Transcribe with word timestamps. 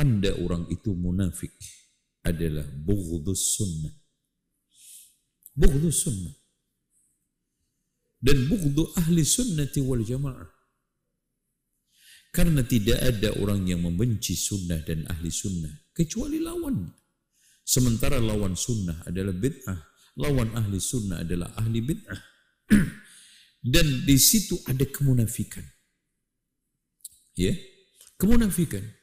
tanda 0.00 0.32
orang 0.40 0.64
itu 0.72 0.96
munafik 0.96 1.52
adalah 2.24 2.64
bughdus 2.64 3.60
sunnah. 3.60 3.92
Bughdus 5.52 6.08
sunnah. 6.08 6.32
Dan 8.16 8.48
bughdu 8.48 8.96
ahli 8.96 9.20
sunnati 9.20 9.84
wal 9.84 10.00
jamaah. 10.00 10.48
Karena 12.32 12.64
tidak 12.64 12.96
ada 12.96 13.36
orang 13.44 13.68
yang 13.68 13.84
membenci 13.84 14.32
sunnah 14.32 14.80
dan 14.88 15.04
ahli 15.04 15.28
sunnah 15.28 15.92
kecuali 15.92 16.40
lawannya. 16.40 16.96
Sementara 17.60 18.16
lawan 18.16 18.56
sunnah 18.56 19.04
adalah 19.04 19.36
bid'ah, 19.36 19.80
lawan 20.16 20.56
ahli 20.56 20.80
sunnah 20.80 21.20
adalah 21.20 21.52
ahli 21.60 21.84
bid'ah. 21.84 22.20
dan 23.76 23.86
di 24.08 24.16
situ 24.16 24.56
ada 24.64 24.88
kemunafikan. 24.88 25.64
Ya, 27.36 27.52
kemunafikan. 28.16 28.99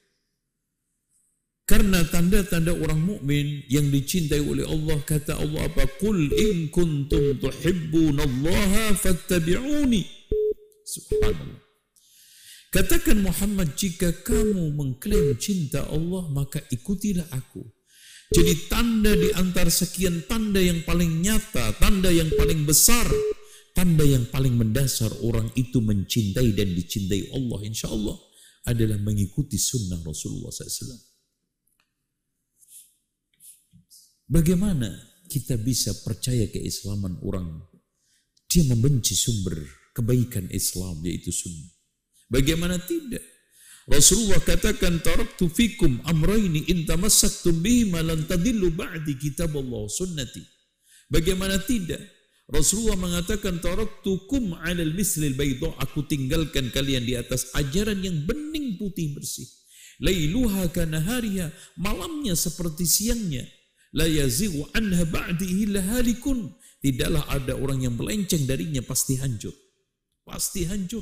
Karena 1.68 2.00
tanda-tanda 2.08 2.72
orang 2.72 3.04
mukmin 3.04 3.68
yang 3.68 3.92
dicintai 3.92 4.40
oleh 4.40 4.64
Allah 4.64 5.04
kata 5.04 5.36
Allah 5.36 5.68
apa? 5.68 5.84
Qul 6.00 6.32
in 6.32 6.72
kuntum 6.72 7.44
tuhibbunallaha 7.44 8.96
fattabi'uni. 8.96 10.00
Subhanallah. 10.88 11.60
Katakan 12.72 13.20
Muhammad 13.20 13.76
jika 13.76 14.16
kamu 14.24 14.80
mengklaim 14.80 15.36
cinta 15.36 15.84
Allah 15.92 16.32
maka 16.32 16.64
ikutilah 16.72 17.28
aku. 17.36 17.68
Jadi 18.32 18.72
tanda 18.72 19.12
di 19.12 19.36
antara 19.36 19.68
sekian 19.68 20.24
tanda 20.24 20.64
yang 20.64 20.88
paling 20.88 21.20
nyata, 21.20 21.76
tanda 21.84 22.08
yang 22.08 22.32
paling 22.32 22.64
besar, 22.64 23.08
tanda 23.76 24.08
yang 24.08 24.24
paling 24.32 24.56
mendasar 24.56 25.12
orang 25.20 25.52
itu 25.60 25.84
mencintai 25.84 26.48
dan 26.56 26.72
dicintai 26.72 27.28
Allah 27.36 27.60
insya 27.68 27.92
Allah 27.92 28.16
adalah 28.68 29.00
mengikuti 29.04 29.60
sunnah 29.60 30.00
Rasulullah 30.04 30.52
SAW. 30.52 31.17
Bagaimana 34.28 34.92
kita 35.32 35.56
bisa 35.56 35.96
percaya 36.04 36.52
keislaman 36.52 37.16
orang? 37.24 37.64
Dia 38.52 38.68
membenci 38.68 39.16
sumber 39.16 39.56
kebaikan 39.96 40.52
Islam 40.52 41.00
yaitu 41.08 41.32
sunnah. 41.32 41.72
Bagaimana 42.28 42.76
tidak? 42.76 43.24
Rasulullah 43.88 44.44
katakan 44.44 45.00
taraktu 45.00 45.48
fikum 45.48 46.04
amraini 46.04 46.68
in 46.68 46.84
tamassaktum 46.84 47.64
bihima 47.64 48.04
lan 48.04 48.28
tadillu 48.28 48.68
ba'di 48.76 49.16
kitab 49.16 49.56
Allah 49.56 49.88
sunnati. 49.88 50.44
Bagaimana 51.08 51.64
tidak? 51.64 52.04
Rasulullah 52.52 53.00
mengatakan 53.00 53.64
taraktukum 53.64 54.60
'alal 54.60 54.92
mislil 54.92 55.40
bayda 55.40 55.72
aku 55.80 56.04
tinggalkan 56.04 56.68
kalian 56.76 57.08
di 57.08 57.16
atas 57.16 57.48
ajaran 57.56 58.04
yang 58.04 58.28
bening 58.28 58.76
putih 58.76 59.16
bersih. 59.16 59.48
Lailuha 60.04 60.68
kanahariha 60.68 61.48
malamnya 61.80 62.36
seperti 62.36 62.84
siangnya 62.84 63.48
la 63.98 64.06
yazighu 64.06 64.70
anha 64.78 65.04
ba'di 65.10 65.66
illa 65.66 65.82
halikun. 65.98 66.54
Tidaklah 66.78 67.26
ada 67.34 67.58
orang 67.58 67.82
yang 67.82 67.98
melenceng 67.98 68.46
darinya 68.46 68.86
pasti 68.86 69.18
hancur. 69.18 69.54
Pasti 70.22 70.70
hancur. 70.70 71.02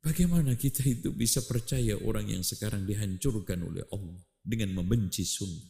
Bagaimana 0.00 0.56
kita 0.56 0.80
itu 0.88 1.12
bisa 1.12 1.44
percaya 1.44 1.92
orang 2.00 2.32
yang 2.32 2.40
sekarang 2.40 2.88
dihancurkan 2.88 3.60
oleh 3.60 3.84
Allah 3.92 4.16
dengan 4.40 4.80
membenci 4.80 5.28
sunnah? 5.28 5.68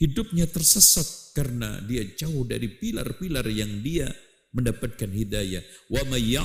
Hidupnya 0.00 0.48
tersesat 0.48 1.36
karena 1.36 1.80
dia 1.84 2.04
jauh 2.16 2.48
dari 2.48 2.72
pilar-pilar 2.80 3.44
yang 3.52 3.84
dia 3.84 4.08
mendapatkan 4.56 5.12
hidayah. 5.12 5.60
Wa 5.92 6.04
may 6.08 6.36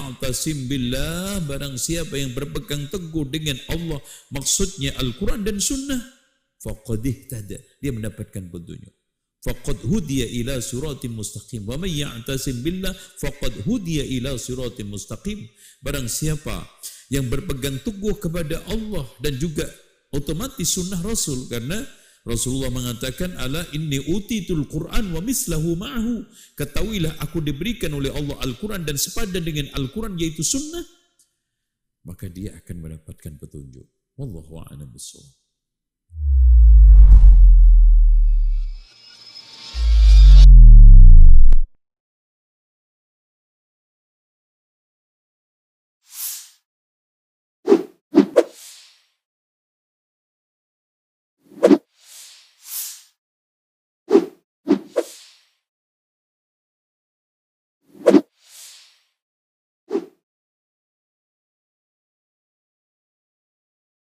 billah 0.68 1.40
barang 1.48 1.76
siapa 1.80 2.20
yang 2.20 2.36
berpegang 2.36 2.92
teguh 2.92 3.24
dengan 3.32 3.56
Allah 3.72 4.04
maksudnya 4.36 4.92
Al-Qur'an 5.00 5.48
dan 5.48 5.64
sunnah 5.64 6.21
faqad 6.62 7.02
ihtada. 7.04 7.58
Dia 7.82 7.92
mendapatkan 7.92 8.48
petunjuk. 8.48 8.94
Faqad 9.42 9.82
hudiya 9.90 10.30
ila 10.42 10.62
siratim 10.62 11.18
mustaqim. 11.18 11.66
Wa 11.66 11.76
may 11.82 11.98
ya'tasim 11.98 12.62
billah 12.62 12.94
faqad 12.94 13.66
hudiya 13.66 14.06
ila 14.22 14.38
siratim 14.38 14.94
mustaqim. 14.94 15.42
Barang 15.82 16.06
siapa 16.06 16.62
yang 17.10 17.26
berpegang 17.28 17.82
teguh 17.82 18.16
kepada 18.22 18.62
Allah 18.70 19.04
dan 19.18 19.36
juga 19.42 19.66
otomatis 20.14 20.70
sunnah 20.70 21.02
Rasul 21.02 21.50
karena 21.50 21.82
Rasulullah 22.22 22.70
mengatakan 22.70 23.34
ala 23.42 23.66
inni 23.74 23.98
utitul 23.98 24.70
Quran 24.70 25.10
wa 25.10 25.22
mislahu 25.26 25.74
ma'ahu. 25.74 26.22
Ketahuilah 26.54 27.18
aku 27.18 27.42
diberikan 27.42 27.98
oleh 27.98 28.14
Allah 28.14 28.38
Al-Quran 28.46 28.86
dan 28.86 28.94
sepadan 29.02 29.42
dengan 29.42 29.74
Al-Quran 29.74 30.22
yaitu 30.22 30.46
sunnah 30.46 30.86
maka 32.06 32.30
dia 32.30 32.58
akan 32.58 32.76
mendapatkan 32.82 33.38
petunjuk. 33.38 33.86
Wallahu 34.18 34.62
a'lam 34.70 34.90